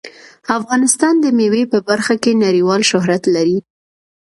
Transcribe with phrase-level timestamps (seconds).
[0.57, 3.57] افغانستان د مېوې په برخه کې نړیوال شهرت لري.